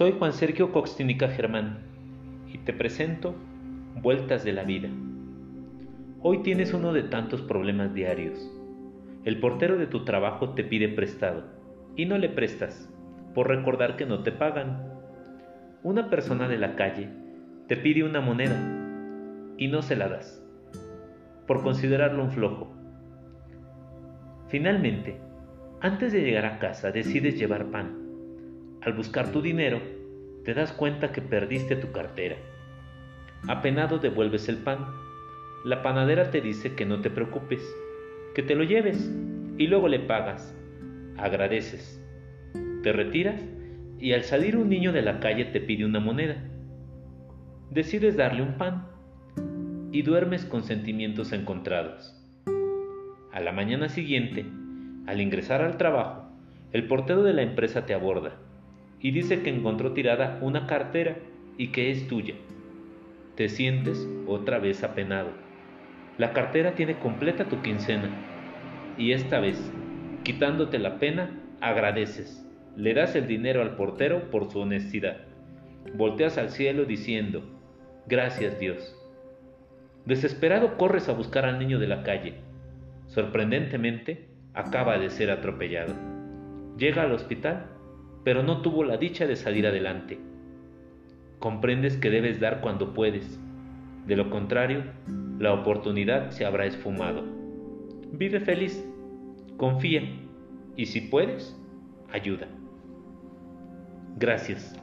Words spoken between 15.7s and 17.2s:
Una persona de la calle